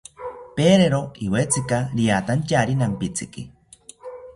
Pedero 0.55 1.01
iwetzika 1.25 1.77
riatantyari 1.99 2.73
nampitziki 2.79 3.41